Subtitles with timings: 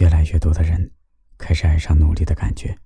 [0.00, 0.90] 越来越多的人
[1.36, 2.78] 开始爱上努力的感觉，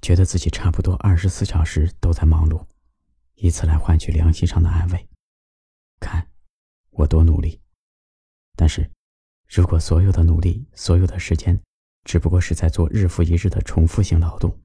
[0.00, 2.66] 觉得自己差不多二十四小时都在忙碌，
[3.34, 5.08] 以此来换取良心上的安慰。
[6.00, 6.28] 看，
[6.90, 7.60] 我多努力。
[8.56, 8.90] 但是，
[9.48, 11.60] 如果所有的努力、所有的时间，
[12.04, 14.60] 只不过是在做日复一日的重复性劳动，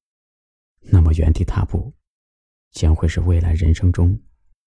[0.80, 1.94] 那么原地踏步，
[2.71, 4.20] 将会是未来人生中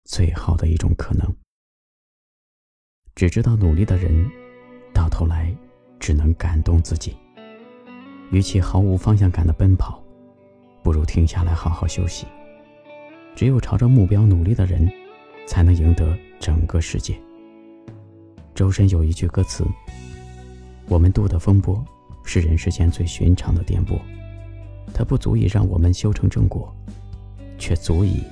[0.05, 1.37] 最好的一种可能。
[3.17, 4.31] 只知道努力的人，
[4.95, 5.53] 到头来。
[6.01, 7.15] 只能感动自己。
[8.33, 10.03] 与其毫无方向感的奔跑，
[10.83, 12.27] 不如停下来好好休息。
[13.37, 14.91] 只有朝着目标努力的人，
[15.47, 17.17] 才能赢得整个世界。
[18.55, 19.65] 周深有一句歌词
[20.89, 21.85] ：“我们渡的风波，
[22.25, 23.99] 是人世间最寻常的颠簸，
[24.95, 26.75] 它不足以让我们修成正果，
[27.59, 28.23] 却足以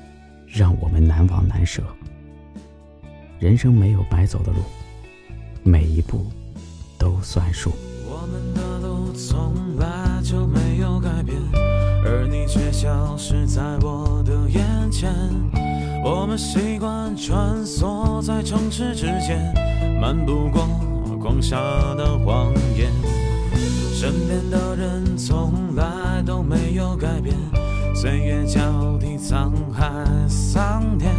[0.47, 1.83] 让我们难忘难舍。
[3.39, 4.59] 人生没有白走的路，
[5.63, 6.25] 每一步。”
[7.31, 7.73] 算数。
[8.07, 9.87] 我们的路从来
[10.25, 11.37] 就没有改变，
[12.03, 15.13] 而你却消失在我的眼前。
[16.03, 19.53] 我们习惯穿梭在城市之间，
[20.01, 20.67] 漫不过
[21.21, 21.59] 光沙
[21.97, 22.91] 的谎言。
[23.93, 27.37] 身边的人从来都没有改变，
[27.95, 29.85] 岁月交替沧海
[30.27, 31.13] 桑田。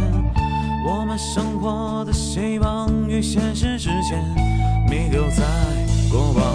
[0.88, 4.18] 我们生活的希望与现实之间，
[4.88, 5.44] 弥留在
[6.10, 6.49] 过往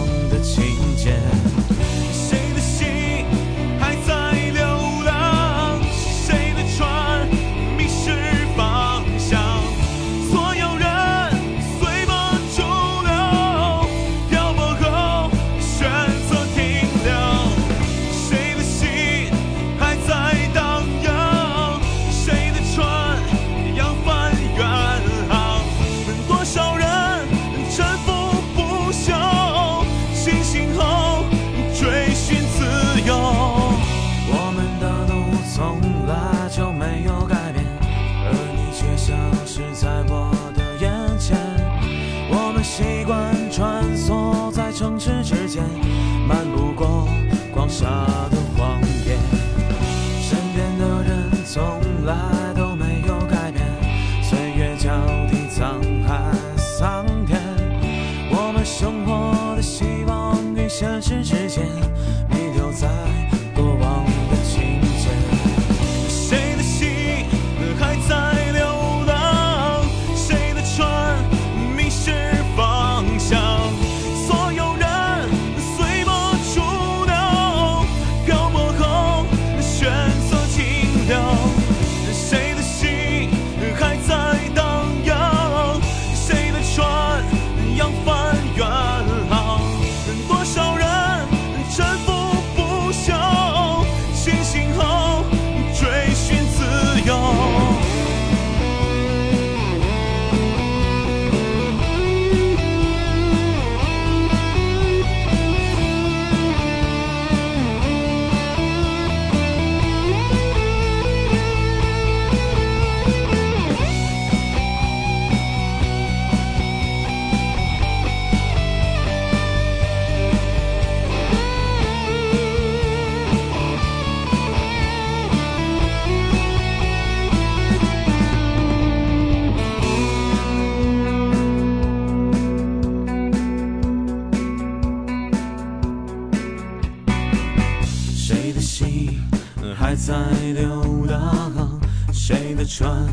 [139.88, 140.16] 还在
[140.56, 141.80] 流浪，
[142.12, 143.08] 谁的船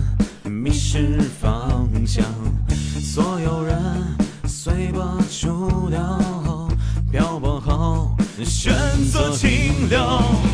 [0.51, 2.25] 迷失方向？
[2.99, 3.79] 所有人
[4.47, 6.01] 随波逐流，
[7.11, 8.73] 漂泊后选
[9.11, 10.52] 择停留。